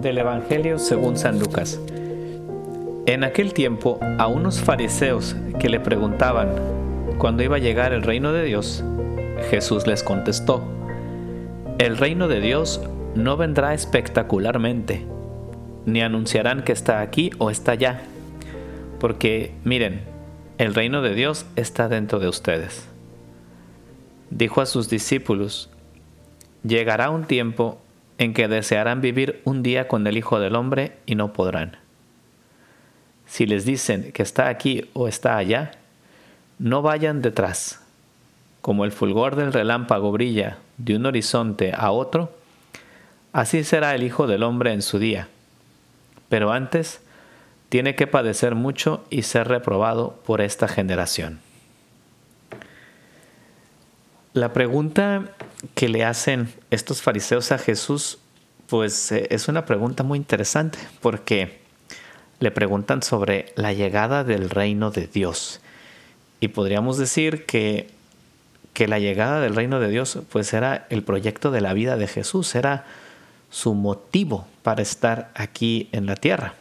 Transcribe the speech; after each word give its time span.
Del 0.00 0.16
Evangelio 0.16 0.78
según 0.78 1.18
San 1.18 1.38
Lucas. 1.38 1.78
En 3.04 3.24
aquel 3.24 3.52
tiempo, 3.52 4.00
a 4.18 4.26
unos 4.26 4.58
fariseos 4.62 5.36
que 5.60 5.68
le 5.68 5.80
preguntaban 5.80 6.48
cuándo 7.18 7.42
iba 7.42 7.56
a 7.56 7.58
llegar 7.58 7.92
el 7.92 8.02
reino 8.02 8.32
de 8.32 8.42
Dios, 8.42 8.82
Jesús 9.50 9.86
les 9.86 10.02
contestó, 10.02 10.64
el 11.78 11.98
reino 11.98 12.26
de 12.26 12.40
Dios 12.40 12.80
no 13.14 13.36
vendrá 13.36 13.74
espectacularmente, 13.74 15.04
ni 15.84 16.00
anunciarán 16.00 16.64
que 16.64 16.72
está 16.72 17.02
aquí 17.02 17.30
o 17.36 17.50
está 17.50 17.72
allá, 17.72 18.00
porque 18.98 19.52
miren, 19.62 20.04
el 20.56 20.74
reino 20.74 21.02
de 21.02 21.14
Dios 21.14 21.44
está 21.54 21.90
dentro 21.90 22.18
de 22.18 22.28
ustedes. 22.28 22.88
Dijo 24.30 24.62
a 24.62 24.66
sus 24.66 24.88
discípulos, 24.88 25.68
llegará 26.64 27.10
un 27.10 27.24
tiempo 27.24 27.78
en 28.22 28.34
que 28.34 28.46
desearán 28.46 29.00
vivir 29.00 29.40
un 29.44 29.64
día 29.64 29.88
con 29.88 30.06
el 30.06 30.16
Hijo 30.16 30.38
del 30.38 30.54
Hombre 30.54 30.92
y 31.06 31.16
no 31.16 31.32
podrán. 31.32 31.76
Si 33.26 33.46
les 33.46 33.64
dicen 33.64 34.12
que 34.12 34.22
está 34.22 34.46
aquí 34.46 34.88
o 34.92 35.08
está 35.08 35.36
allá, 35.36 35.72
no 36.60 36.82
vayan 36.82 37.20
detrás. 37.20 37.80
Como 38.60 38.84
el 38.84 38.92
fulgor 38.92 39.34
del 39.34 39.52
relámpago 39.52 40.12
brilla 40.12 40.58
de 40.76 40.94
un 40.94 41.06
horizonte 41.06 41.72
a 41.76 41.90
otro, 41.90 42.32
así 43.32 43.64
será 43.64 43.92
el 43.96 44.04
Hijo 44.04 44.28
del 44.28 44.44
Hombre 44.44 44.72
en 44.72 44.82
su 44.82 45.00
día. 45.00 45.26
Pero 46.28 46.52
antes 46.52 47.02
tiene 47.70 47.96
que 47.96 48.06
padecer 48.06 48.54
mucho 48.54 49.04
y 49.10 49.22
ser 49.22 49.48
reprobado 49.48 50.20
por 50.24 50.40
esta 50.40 50.68
generación. 50.68 51.40
La 54.34 54.54
pregunta 54.54 55.30
que 55.74 55.90
le 55.90 56.06
hacen 56.06 56.50
estos 56.70 57.02
fariseos 57.02 57.52
a 57.52 57.58
Jesús, 57.58 58.18
pues 58.66 59.12
eh, 59.12 59.26
es 59.30 59.48
una 59.48 59.66
pregunta 59.66 60.04
muy 60.04 60.16
interesante, 60.16 60.78
porque 61.02 61.60
le 62.40 62.50
preguntan 62.50 63.02
sobre 63.02 63.52
la 63.56 63.74
llegada 63.74 64.24
del 64.24 64.48
reino 64.48 64.90
de 64.90 65.06
Dios. 65.06 65.60
Y 66.40 66.48
podríamos 66.48 66.96
decir 66.96 67.44
que, 67.44 67.90
que 68.72 68.88
la 68.88 68.98
llegada 68.98 69.38
del 69.40 69.54
reino 69.54 69.80
de 69.80 69.90
Dios, 69.90 70.18
pues 70.30 70.54
era 70.54 70.86
el 70.88 71.02
proyecto 71.02 71.50
de 71.50 71.60
la 71.60 71.74
vida 71.74 71.96
de 71.96 72.08
Jesús, 72.08 72.54
era 72.54 72.86
su 73.50 73.74
motivo 73.74 74.46
para 74.62 74.80
estar 74.80 75.30
aquí 75.34 75.90
en 75.92 76.06
la 76.06 76.16
tierra. 76.16 76.54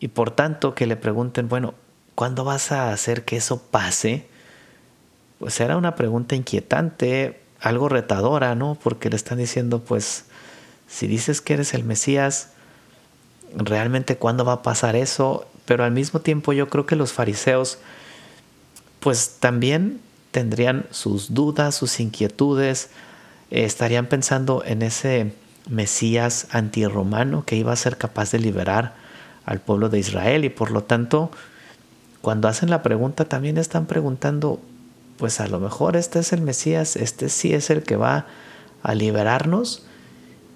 Y 0.00 0.08
por 0.08 0.30
tanto 0.30 0.74
que 0.74 0.86
le 0.86 0.96
pregunten, 0.96 1.50
bueno, 1.50 1.74
¿cuándo 2.14 2.44
vas 2.44 2.72
a 2.72 2.92
hacer 2.92 3.26
que 3.26 3.36
eso 3.36 3.60
pase? 3.60 4.26
Pues 5.38 5.60
era 5.60 5.76
una 5.76 5.94
pregunta 5.96 6.34
inquietante, 6.34 7.40
algo 7.60 7.88
retadora, 7.88 8.54
¿no? 8.54 8.78
Porque 8.82 9.10
le 9.10 9.16
están 9.16 9.38
diciendo, 9.38 9.80
pues, 9.80 10.26
si 10.88 11.06
dices 11.06 11.40
que 11.40 11.54
eres 11.54 11.74
el 11.74 11.84
Mesías, 11.84 12.50
realmente 13.54 14.16
cuándo 14.16 14.44
va 14.44 14.54
a 14.54 14.62
pasar 14.62 14.96
eso, 14.96 15.46
pero 15.64 15.84
al 15.84 15.92
mismo 15.92 16.20
tiempo 16.20 16.52
yo 16.52 16.68
creo 16.68 16.86
que 16.86 16.96
los 16.96 17.12
fariseos, 17.12 17.78
pues 19.00 19.36
también 19.40 20.00
tendrían 20.30 20.86
sus 20.90 21.34
dudas, 21.34 21.74
sus 21.74 22.00
inquietudes, 22.00 22.90
eh, 23.50 23.64
estarían 23.64 24.06
pensando 24.06 24.62
en 24.64 24.82
ese 24.82 25.32
Mesías 25.68 26.46
antirromano 26.50 27.44
que 27.44 27.56
iba 27.56 27.72
a 27.72 27.76
ser 27.76 27.96
capaz 27.96 28.30
de 28.30 28.38
liberar 28.38 28.94
al 29.44 29.60
pueblo 29.60 29.88
de 29.88 29.98
Israel 29.98 30.44
y 30.44 30.48
por 30.48 30.70
lo 30.70 30.84
tanto, 30.84 31.30
cuando 32.20 32.48
hacen 32.48 32.70
la 32.70 32.82
pregunta 32.82 33.24
también 33.24 33.58
están 33.58 33.86
preguntando, 33.86 34.60
pues 35.18 35.40
a 35.40 35.48
lo 35.48 35.60
mejor 35.60 35.96
este 35.96 36.18
es 36.18 36.32
el 36.32 36.42
Mesías, 36.42 36.96
este 36.96 37.28
sí 37.28 37.52
es 37.54 37.70
el 37.70 37.82
que 37.82 37.96
va 37.96 38.26
a 38.82 38.94
liberarnos 38.94 39.84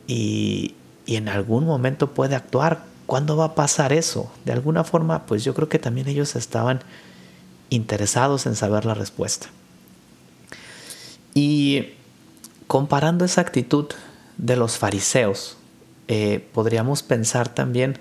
y, 0.06 0.74
en 1.06 1.28
algún 1.28 1.64
momento 1.64 2.12
puede 2.12 2.36
actuar. 2.36 2.84
¿Cuándo 3.06 3.36
va 3.36 3.46
a 3.46 3.54
pasar 3.56 3.92
eso? 3.92 4.30
De 4.44 4.52
alguna 4.52 4.84
forma, 4.84 5.26
pues 5.26 5.42
yo 5.42 5.54
creo 5.54 5.68
que 5.68 5.80
también 5.80 6.06
ellos 6.06 6.36
estaban 6.36 6.80
interesados 7.68 8.46
en 8.46 8.54
saber 8.54 8.84
la 8.84 8.94
respuesta. 8.94 9.48
Y 11.34 11.94
comparando 12.68 13.24
esa 13.24 13.40
actitud 13.40 13.86
de 14.36 14.54
los 14.54 14.78
fariseos, 14.78 15.56
eh, 16.06 16.46
podríamos 16.52 17.02
pensar 17.02 17.48
también 17.52 17.98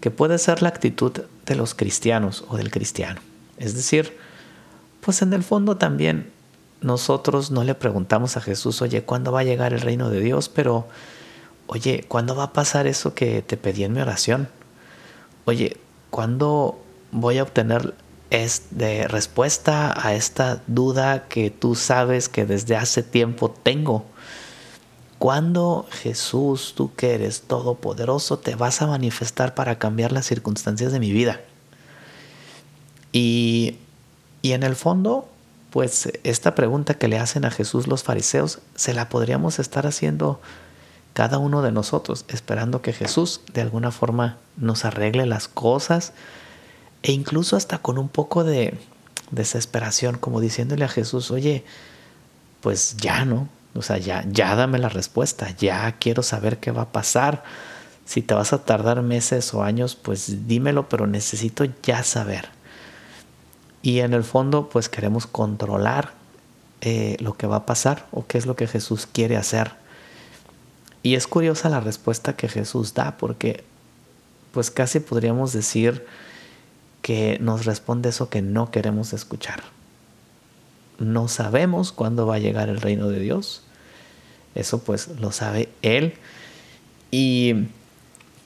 que 0.00 0.10
puede 0.10 0.38
ser 0.38 0.62
la 0.62 0.70
actitud 0.70 1.12
de 1.46 1.54
los 1.54 1.76
cristianos 1.76 2.44
o 2.48 2.56
del 2.56 2.72
cristiano. 2.72 3.20
Es 3.56 3.76
decir, 3.76 4.16
pues 5.02 5.20
en 5.20 5.32
el 5.32 5.42
fondo 5.42 5.76
también 5.76 6.30
nosotros 6.80 7.50
no 7.50 7.64
le 7.64 7.74
preguntamos 7.74 8.36
a 8.36 8.40
Jesús, 8.40 8.82
oye, 8.82 9.02
¿cuándo 9.02 9.32
va 9.32 9.40
a 9.40 9.44
llegar 9.44 9.72
el 9.72 9.80
reino 9.80 10.10
de 10.10 10.20
Dios? 10.20 10.48
Pero, 10.48 10.86
oye, 11.66 12.04
¿cuándo 12.06 12.36
va 12.36 12.44
a 12.44 12.52
pasar 12.52 12.86
eso 12.86 13.14
que 13.14 13.42
te 13.42 13.56
pedí 13.56 13.84
en 13.84 13.92
mi 13.92 14.00
oración? 14.00 14.48
Oye, 15.44 15.76
¿cuándo 16.10 16.78
voy 17.10 17.38
a 17.38 17.42
obtener 17.42 17.94
de 18.70 19.08
respuesta 19.08 19.92
a 20.06 20.14
esta 20.14 20.62
duda 20.66 21.28
que 21.28 21.50
tú 21.50 21.74
sabes 21.74 22.28
que 22.28 22.46
desde 22.46 22.76
hace 22.76 23.02
tiempo 23.02 23.50
tengo? 23.50 24.06
¿Cuándo 25.18 25.86
Jesús, 25.90 26.74
tú 26.76 26.94
que 26.94 27.14
eres 27.14 27.42
todopoderoso, 27.42 28.38
te 28.38 28.54
vas 28.54 28.82
a 28.82 28.86
manifestar 28.86 29.54
para 29.54 29.78
cambiar 29.78 30.12
las 30.12 30.26
circunstancias 30.26 30.92
de 30.92 31.00
mi 31.00 31.12
vida? 31.12 31.40
Y 33.12 33.78
y 34.42 34.52
en 34.52 34.64
el 34.64 34.76
fondo, 34.76 35.28
pues 35.70 36.12
esta 36.24 36.54
pregunta 36.54 36.94
que 36.94 37.08
le 37.08 37.18
hacen 37.18 37.44
a 37.44 37.50
Jesús 37.50 37.86
los 37.86 38.02
fariseos, 38.02 38.58
se 38.74 38.92
la 38.92 39.08
podríamos 39.08 39.58
estar 39.58 39.86
haciendo 39.86 40.40
cada 41.14 41.38
uno 41.38 41.62
de 41.62 41.72
nosotros, 41.72 42.24
esperando 42.28 42.82
que 42.82 42.92
Jesús 42.92 43.40
de 43.54 43.60
alguna 43.60 43.90
forma 43.90 44.38
nos 44.56 44.84
arregle 44.84 45.26
las 45.26 45.48
cosas 45.48 46.12
e 47.02 47.12
incluso 47.12 47.56
hasta 47.56 47.78
con 47.78 47.98
un 47.98 48.08
poco 48.08 48.44
de 48.44 48.78
desesperación, 49.30 50.18
como 50.18 50.40
diciéndole 50.40 50.84
a 50.84 50.88
Jesús, 50.88 51.30
oye, 51.30 51.64
pues 52.60 52.96
ya 52.96 53.24
no, 53.24 53.48
o 53.74 53.82
sea, 53.82 53.98
ya, 53.98 54.24
ya 54.28 54.54
dame 54.54 54.78
la 54.78 54.88
respuesta, 54.88 55.50
ya 55.56 55.90
quiero 55.98 56.22
saber 56.22 56.58
qué 56.58 56.70
va 56.70 56.82
a 56.82 56.92
pasar. 56.92 57.42
Si 58.04 58.20
te 58.20 58.34
vas 58.34 58.52
a 58.52 58.64
tardar 58.64 59.00
meses 59.02 59.54
o 59.54 59.62
años, 59.62 59.94
pues 59.94 60.46
dímelo, 60.46 60.88
pero 60.88 61.06
necesito 61.06 61.64
ya 61.82 62.02
saber. 62.02 62.48
Y 63.82 63.98
en 64.00 64.14
el 64.14 64.22
fondo, 64.22 64.68
pues 64.68 64.88
queremos 64.88 65.26
controlar 65.26 66.12
eh, 66.80 67.16
lo 67.20 67.34
que 67.34 67.46
va 67.46 67.56
a 67.56 67.66
pasar 67.66 68.06
o 68.12 68.26
qué 68.26 68.38
es 68.38 68.46
lo 68.46 68.56
que 68.56 68.68
Jesús 68.68 69.06
quiere 69.06 69.36
hacer. 69.36 69.72
Y 71.02 71.16
es 71.16 71.26
curiosa 71.26 71.68
la 71.68 71.80
respuesta 71.80 72.36
que 72.36 72.48
Jesús 72.48 72.94
da, 72.94 73.16
porque 73.18 73.64
pues 74.52 74.70
casi 74.70 75.00
podríamos 75.00 75.52
decir 75.52 76.06
que 77.02 77.38
nos 77.40 77.64
responde 77.64 78.10
eso 78.10 78.30
que 78.30 78.40
no 78.40 78.70
queremos 78.70 79.12
escuchar. 79.12 79.64
No 80.98 81.26
sabemos 81.26 81.90
cuándo 81.90 82.26
va 82.26 82.36
a 82.36 82.38
llegar 82.38 82.68
el 82.68 82.80
reino 82.80 83.08
de 83.08 83.18
Dios. 83.18 83.62
Eso 84.54 84.84
pues 84.84 85.08
lo 85.18 85.32
sabe 85.32 85.68
Él. 85.82 86.14
Y, 87.10 87.66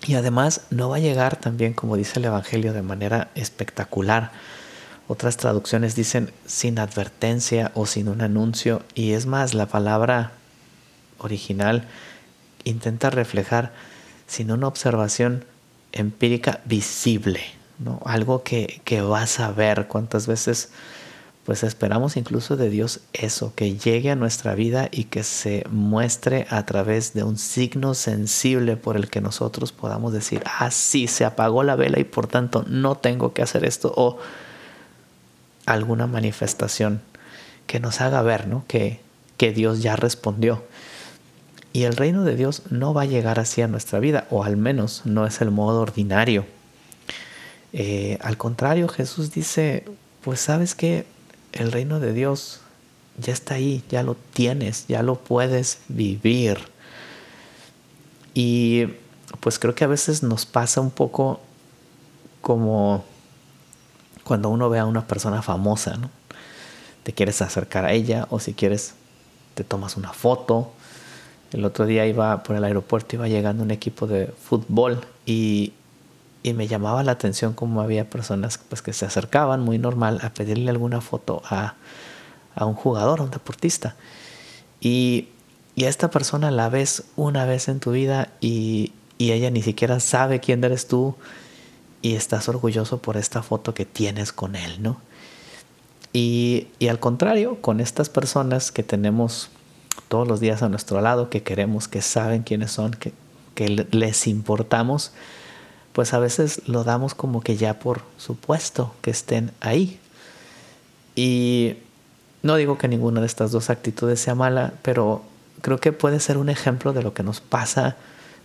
y 0.06 0.14
además 0.14 0.62
no 0.70 0.88
va 0.88 0.96
a 0.96 1.00
llegar 1.00 1.36
también, 1.36 1.74
como 1.74 1.96
dice 1.96 2.18
el 2.18 2.24
Evangelio, 2.24 2.72
de 2.72 2.82
manera 2.82 3.30
espectacular 3.34 4.32
otras 5.08 5.36
traducciones 5.36 5.94
dicen 5.94 6.32
sin 6.46 6.78
advertencia 6.78 7.70
o 7.74 7.86
sin 7.86 8.08
un 8.08 8.20
anuncio. 8.20 8.82
Y 8.94 9.12
es 9.12 9.26
más, 9.26 9.54
la 9.54 9.66
palabra 9.66 10.32
original 11.18 11.86
intenta 12.64 13.10
reflejar 13.10 13.72
sin 14.26 14.50
una 14.50 14.66
observación 14.66 15.44
empírica 15.92 16.60
visible, 16.64 17.40
¿no? 17.78 18.00
Algo 18.04 18.42
que, 18.42 18.80
que 18.84 19.00
vas 19.00 19.40
a 19.40 19.52
ver. 19.52 19.86
¿Cuántas 19.86 20.26
veces 20.26 20.70
pues 21.46 21.62
esperamos 21.62 22.16
incluso 22.16 22.56
de 22.56 22.68
Dios 22.68 23.02
eso, 23.12 23.52
que 23.54 23.76
llegue 23.76 24.10
a 24.10 24.16
nuestra 24.16 24.56
vida 24.56 24.88
y 24.90 25.04
que 25.04 25.22
se 25.22 25.64
muestre 25.70 26.48
a 26.50 26.66
través 26.66 27.14
de 27.14 27.22
un 27.22 27.38
signo 27.38 27.94
sensible 27.94 28.76
por 28.76 28.96
el 28.96 29.08
que 29.08 29.20
nosotros 29.20 29.70
podamos 29.70 30.12
decir, 30.12 30.42
ah, 30.44 30.72
sí, 30.72 31.06
se 31.06 31.24
apagó 31.24 31.62
la 31.62 31.76
vela 31.76 32.00
y 32.00 32.04
por 32.04 32.26
tanto 32.26 32.64
no 32.66 32.96
tengo 32.96 33.32
que 33.32 33.42
hacer 33.42 33.64
esto, 33.64 33.94
o 33.96 34.18
alguna 35.66 36.06
manifestación 36.06 37.00
que 37.66 37.80
nos 37.80 38.00
haga 38.00 38.22
ver 38.22 38.46
¿no? 38.46 38.64
que, 38.68 39.00
que 39.36 39.52
Dios 39.52 39.82
ya 39.82 39.96
respondió. 39.96 40.62
Y 41.72 41.82
el 41.82 41.96
reino 41.96 42.24
de 42.24 42.36
Dios 42.36 42.62
no 42.70 42.94
va 42.94 43.02
a 43.02 43.06
llegar 43.06 43.38
así 43.38 43.60
a 43.60 43.68
nuestra 43.68 44.00
vida, 44.00 44.26
o 44.30 44.44
al 44.44 44.56
menos 44.56 45.02
no 45.04 45.26
es 45.26 45.42
el 45.42 45.50
modo 45.50 45.82
ordinario. 45.82 46.46
Eh, 47.74 48.16
al 48.22 48.38
contrario, 48.38 48.88
Jesús 48.88 49.30
dice, 49.30 49.84
pues 50.22 50.40
sabes 50.40 50.74
que 50.74 51.04
el 51.52 51.72
reino 51.72 52.00
de 52.00 52.14
Dios 52.14 52.60
ya 53.18 53.34
está 53.34 53.54
ahí, 53.54 53.82
ya 53.90 54.02
lo 54.02 54.16
tienes, 54.32 54.86
ya 54.86 55.02
lo 55.02 55.16
puedes 55.16 55.80
vivir. 55.88 56.58
Y 58.32 58.86
pues 59.40 59.58
creo 59.58 59.74
que 59.74 59.84
a 59.84 59.88
veces 59.88 60.22
nos 60.22 60.46
pasa 60.46 60.80
un 60.80 60.90
poco 60.90 61.40
como 62.40 63.04
cuando 64.26 64.48
uno 64.48 64.68
ve 64.68 64.80
a 64.80 64.86
una 64.86 65.06
persona 65.06 65.40
famosa, 65.40 65.96
¿no? 65.96 66.10
Te 67.04 67.12
quieres 67.12 67.40
acercar 67.42 67.84
a 67.84 67.92
ella 67.92 68.26
o 68.30 68.40
si 68.40 68.54
quieres 68.54 68.94
te 69.54 69.62
tomas 69.62 69.96
una 69.96 70.12
foto 70.12 70.72
El 71.52 71.64
otro 71.64 71.86
día 71.86 72.06
iba 72.06 72.42
por 72.42 72.56
el 72.56 72.64
aeropuerto, 72.64 73.14
iba 73.14 73.28
llegando 73.28 73.62
un 73.62 73.70
equipo 73.70 74.08
de 74.08 74.26
fútbol 74.26 75.00
y, 75.24 75.72
y 76.42 76.52
me 76.54 76.66
llamaba 76.66 77.04
la 77.04 77.12
atención 77.12 77.52
cómo 77.52 77.80
había 77.80 78.10
personas 78.10 78.58
pues, 78.58 78.82
que 78.82 78.92
se 78.92 79.06
acercaban 79.06 79.60
muy 79.60 79.78
normal 79.78 80.18
a 80.22 80.30
pedirle 80.30 80.70
alguna 80.70 81.00
foto 81.00 81.42
a, 81.48 81.74
a 82.56 82.64
un 82.64 82.74
jugador, 82.74 83.20
a 83.20 83.22
un 83.22 83.30
deportista. 83.30 83.94
Y, 84.80 85.28
y, 85.76 85.84
a 85.84 85.88
esta 85.88 86.10
persona 86.10 86.50
la 86.50 86.68
ves 86.68 87.04
una 87.14 87.44
vez 87.44 87.68
en 87.68 87.78
tu 87.78 87.92
vida 87.92 88.28
y, 88.40 88.92
y 89.16 89.30
ella 89.30 89.50
ni 89.50 89.62
siquiera 89.62 90.00
sabe 90.00 90.40
quién 90.40 90.64
eres 90.64 90.88
tú 90.88 91.14
y 92.06 92.14
estás 92.14 92.48
orgulloso 92.48 92.98
por 92.98 93.16
esta 93.16 93.42
foto 93.42 93.74
que 93.74 93.84
tienes 93.84 94.32
con 94.32 94.54
él, 94.54 94.80
¿no? 94.80 95.00
Y, 96.12 96.68
y, 96.78 96.86
al 96.86 97.00
contrario, 97.00 97.60
con 97.60 97.80
estas 97.80 98.08
personas 98.08 98.70
que 98.70 98.84
tenemos 98.84 99.50
todos 100.06 100.28
los 100.28 100.38
días 100.38 100.62
a 100.62 100.68
nuestro 100.68 101.00
lado, 101.00 101.30
que 101.30 101.42
queremos, 101.42 101.88
que 101.88 102.02
saben 102.02 102.44
quiénes 102.44 102.70
son, 102.70 102.92
que, 102.92 103.12
que 103.56 103.88
les 103.90 104.28
importamos, 104.28 105.10
pues 105.92 106.14
a 106.14 106.20
veces 106.20 106.62
lo 106.68 106.84
damos 106.84 107.14
como 107.16 107.40
que 107.40 107.56
ya 107.56 107.80
por 107.80 108.02
supuesto 108.18 108.94
que 109.00 109.10
estén 109.10 109.50
ahí. 109.60 109.98
Y 111.16 111.74
no 112.44 112.54
digo 112.54 112.78
que 112.78 112.86
ninguna 112.86 113.20
de 113.20 113.26
estas 113.26 113.50
dos 113.50 113.68
actitudes 113.68 114.20
sea 114.20 114.36
mala, 114.36 114.74
pero 114.82 115.22
creo 115.60 115.78
que 115.78 115.90
puede 115.90 116.20
ser 116.20 116.38
un 116.38 116.50
ejemplo 116.50 116.92
de 116.92 117.02
lo 117.02 117.14
que 117.14 117.24
nos 117.24 117.40
pasa 117.40 117.96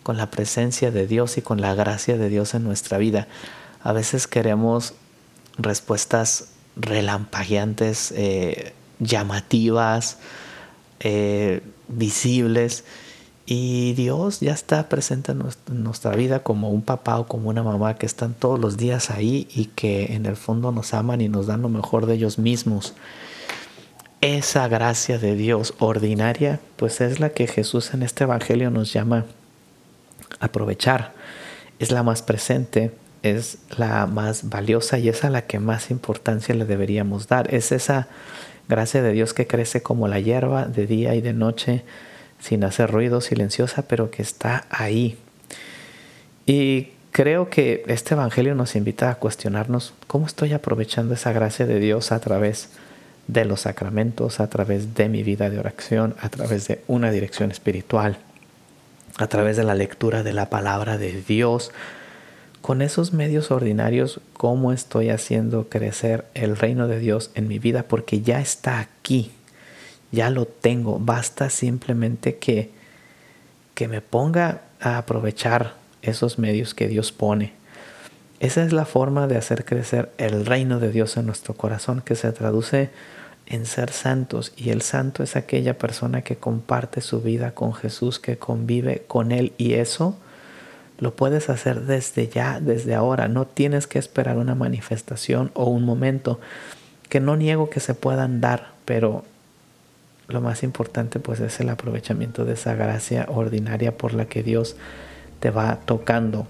con 0.03 0.18
la 0.18 0.31
presencia 0.31 0.92
de 0.92 1.07
Dios 1.07 1.38
y 1.38 1.42
con 1.42 1.62
la 1.62 1.75
gracia 1.75 2.18
de 2.18 2.30
Dios 2.30 2.53
en 2.53 2.63
nuestra 2.63 2.98
vida. 2.98 3.27
A 3.83 3.94
veces 3.94 4.27
queremos 4.27 4.94
respuestas 5.57 6.50
relampagueantes, 6.75 8.13
eh, 8.15 8.74
llamativas, 9.00 10.18
eh, 11.00 11.62
visibles. 11.88 12.83
Y 13.45 13.94
Dios 13.94 14.39
ya 14.39 14.53
está 14.53 14.88
presente 14.88 15.33
en 15.33 15.44
nuestra 15.83 16.15
vida 16.15 16.42
como 16.42 16.69
un 16.69 16.83
papá 16.83 17.19
o 17.19 17.27
como 17.27 17.50
una 17.50 17.63
mamá 17.63 17.95
que 17.95 18.06
están 18.06 18.33
todos 18.33 18.59
los 18.59 18.77
días 18.77 19.09
ahí 19.09 19.48
y 19.53 19.65
que 19.65 20.13
en 20.13 20.25
el 20.25 20.38
fondo 20.38 20.71
nos 20.71 20.94
aman 20.94 21.19
y 21.19 21.27
nos 21.27 21.48
dan 21.48 21.62
lo 21.62 21.68
mejor 21.68 22.06
de 22.06 22.13
ellos 22.13 22.38
mismos. 22.38 22.94
Esa 24.21 24.68
gracia 24.68 25.18
de 25.18 25.36
Dios 25.36 25.74
ordinaria, 25.80 26.62
pues 26.77 27.01
es 27.01 27.19
la 27.19 27.31
que 27.31 27.48
Jesús 27.48 27.94
en 27.94 28.03
este 28.03 28.24
Evangelio 28.24 28.69
nos 28.69 28.94
llama 28.94 29.25
aprovechar. 30.42 31.14
Es 31.80 31.92
la 31.92 32.04
más 32.04 32.22
presente, 32.22 32.92
es 33.24 33.60
la 33.78 34.06
más 34.08 34.50
valiosa 34.50 34.98
y 34.98 35.10
es 35.10 35.24
a 35.24 35.30
la 35.30 35.44
que 35.44 35.60
más 35.60 35.92
importancia 35.92 36.54
le 36.56 36.66
deberíamos 36.66 37.28
dar. 37.28 37.54
Es 37.54 37.72
esa 37.72 38.08
gracia 38.68 39.02
de 39.02 39.12
Dios 39.14 39.34
que 39.34 39.48
crece 39.48 39.82
como 39.82 40.08
la 40.08 40.20
hierba 40.20 40.66
de 40.66 40.88
día 40.88 41.16
y 41.16 41.22
de 41.22 41.34
noche, 41.34 41.84
sin 42.40 42.64
hacer 42.64 42.92
ruido, 42.92 43.22
silenciosa, 43.22 43.84
pero 43.84 44.12
que 44.12 44.22
está 44.22 44.66
ahí. 44.70 45.18
Y 46.46 46.90
creo 47.12 47.50
que 47.50 47.84
este 47.88 48.16
Evangelio 48.16 48.56
nos 48.56 48.76
invita 48.76 49.10
a 49.10 49.16
cuestionarnos 49.16 49.94
cómo 50.08 50.26
estoy 50.26 50.54
aprovechando 50.54 51.14
esa 51.14 51.32
gracia 51.32 51.66
de 51.66 51.80
Dios 51.80 52.12
a 52.12 52.20
través 52.20 52.70
de 53.28 53.46
los 53.46 53.62
sacramentos, 53.62 54.40
a 54.40 54.50
través 54.50 54.96
de 54.96 55.08
mi 55.08 55.24
vida 55.24 55.50
de 55.50 55.60
oración, 55.60 56.16
a 56.20 56.30
través 56.30 56.68
de 56.68 56.82
una 56.88 57.12
dirección 57.12 57.52
espiritual, 57.52 58.18
a 59.18 59.28
través 59.28 59.58
de 59.58 59.63
la 59.63 59.75
lectura 59.75 60.24
de 60.24 60.34
la 60.34 60.50
palabra 60.50 60.98
de 60.98 61.22
Dios, 61.22 61.72
con 62.62 62.81
esos 62.81 63.12
medios 63.12 63.52
ordinarios, 63.52 64.22
cómo 64.34 64.72
estoy 64.72 65.10
haciendo 65.10 65.68
crecer 65.68 66.25
el 66.34 66.56
reino 66.56 66.88
de 66.88 67.00
Dios 67.00 67.31
en 67.34 67.48
mi 67.48 67.60
vida, 67.60 67.84
porque 67.84 68.22
ya 68.22 68.40
está 68.40 68.80
aquí, 68.80 69.31
ya 70.12 70.30
lo 70.30 70.46
tengo, 70.46 71.00
basta 71.00 71.50
simplemente 71.50 72.38
que, 72.38 72.69
que 73.74 73.88
me 73.88 74.02
ponga 74.02 74.62
a 74.80 74.98
aprovechar 74.98 75.74
esos 76.02 76.38
medios 76.38 76.74
que 76.74 76.88
Dios 76.88 77.12
pone. 77.12 77.54
Esa 78.40 78.63
es 78.63 78.74
la 78.74 78.86
forma 78.86 79.28
de 79.28 79.38
hacer 79.38 79.66
crecer 79.66 80.12
el 80.18 80.46
reino 80.46 80.80
de 80.80 80.92
Dios 80.92 81.18
en 81.18 81.28
nuestro 81.28 81.54
corazón, 81.54 82.02
que 82.02 82.16
se 82.16 82.31
traduce 82.31 82.90
en 83.51 83.65
ser 83.65 83.92
santos. 83.92 84.53
Y 84.56 84.69
el 84.69 84.81
santo 84.81 85.24
es 85.24 85.36
aquella 85.36 85.77
persona 85.77 86.21
que 86.21 86.38
comparte 86.38 87.01
su 87.01 87.21
vida 87.21 87.51
con 87.51 87.74
Jesús, 87.74 88.18
que 88.18 88.38
convive 88.38 89.03
con 89.07 89.33
Él. 89.33 89.51
Y 89.57 89.74
eso 89.74 90.18
lo 91.00 91.15
puedes 91.15 91.50
hacer 91.50 91.81
desde 91.81 92.30
ya, 92.30 92.62
desde 92.62 92.95
ahora. 92.95 93.27
No 93.27 93.45
tienes 93.45 93.88
que 93.88 94.00
esperar 94.00 94.38
una 94.38 94.56
manifestación 94.56 95.51
o 95.53 95.65
un 95.65 95.83
momento 95.83 96.39
que 97.09 97.19
no 97.19 97.36
niego 97.36 97.69
que 97.69 97.81
se 97.81 97.94
puedan 97.94 98.39
dar, 98.39 98.71
pero 98.86 99.25
lo 100.30 100.39
más 100.39 100.63
importante 100.63 101.19
pues 101.19 101.42
es 101.42 101.59
el 101.59 101.68
aprovechamiento 101.68 102.45
de 102.45 102.53
esa 102.53 102.74
gracia 102.74 103.25
ordinaria 103.27 103.98
por 103.98 104.13
la 104.13 104.25
que 104.25 104.44
Dios 104.44 104.77
te 105.42 105.50
va 105.50 105.80
tocando. 105.83 106.48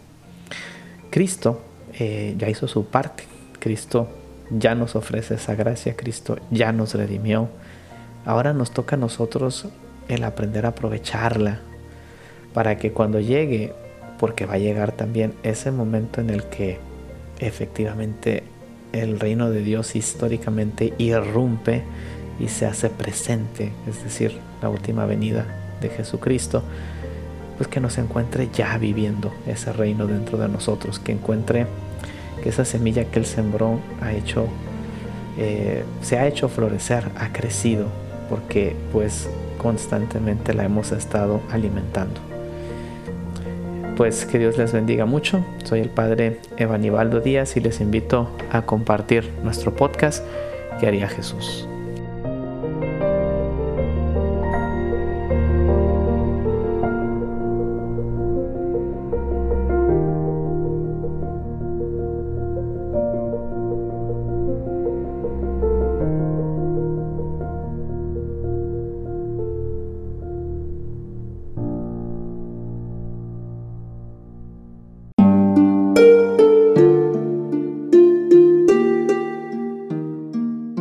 Cristo 1.09 1.63
eh, 1.94 2.36
ya 2.38 2.48
hizo 2.48 2.68
su 2.68 2.86
parte. 2.86 3.24
Cristo 3.59 4.21
ya 4.57 4.75
nos 4.75 4.95
ofrece 4.95 5.36
esa 5.36 5.56
gracia. 5.56 5.95
Cristo 5.95 6.38
ya 6.50 6.71
nos 6.71 6.94
redimió. 6.94 7.50
Ahora 8.25 8.53
nos 8.53 8.71
toca 8.71 8.95
a 8.95 9.00
nosotros 9.00 9.68
el 10.07 10.24
aprender 10.24 10.65
a 10.65 10.69
aprovecharla 10.69 11.59
para 12.53 12.77
que 12.77 12.92
cuando 12.92 13.19
llegue 13.19 13.74
porque 14.19 14.45
va 14.45 14.53
a 14.53 14.59
llegar 14.59 14.92
también 14.92 15.33
ese 15.42 15.71
momento 15.71 16.21
en 16.21 16.30
el 16.30 16.44
que 16.44 16.80
efectivamente 17.39 18.44
el 18.92 19.19
reino 19.19 19.50
de 19.50 19.62
Dios 19.62 19.95
históricamente 19.95 20.94
irrumpe 20.98 21.81
y 22.39 22.48
se 22.48 22.65
hace 22.65 22.89
presente, 22.89 23.71
es 23.88 24.03
decir, 24.03 24.38
la 24.62 24.69
última 24.69 25.06
venida 25.06 25.45
de 25.80 25.89
Jesucristo, 25.89 26.63
pues 27.57 27.68
que 27.68 27.80
nos 27.80 27.98
encuentre 27.98 28.50
ya 28.53 28.77
viviendo 28.77 29.31
ese 29.48 29.71
reino 29.71 30.07
dentro 30.07 30.38
de 30.38 30.50
nosotros, 30.50 31.00
que 31.00 31.12
encuentre 31.12 31.68
que 32.42 32.50
esa 32.50 32.66
semilla 32.66 33.06
que 33.06 33.20
Él 33.20 33.26
sembró 33.26 33.80
ha 34.02 34.14
hecho, 34.14 34.48
eh, 35.38 35.84
se 36.02 36.18
ha 36.18 36.28
hecho 36.28 36.50
florecer, 36.50 37.06
ha 37.18 37.32
crecido, 37.32 37.88
porque 38.30 38.76
pues 38.92 39.30
constantemente 39.58 40.54
la 40.54 40.66
hemos 40.66 40.92
estado 40.92 41.42
alimentando 41.51 42.20
pues 44.01 44.25
que 44.25 44.39
Dios 44.39 44.58
les 44.58 44.74
bendiga 44.74 45.06
mucho. 45.06 45.46
Soy 45.63 45.80
el 45.80 45.89
padre 45.89 46.39
Evanibaldo 46.58 47.20
Díaz 47.20 47.56
y 47.56 47.60
les 47.60 47.82
invito 47.82 48.32
a 48.51 48.63
compartir 48.63 49.32
nuestro 49.44 49.75
podcast 49.75 50.24
que 50.80 50.88
haría 50.88 51.08
Jesús. 51.08 51.68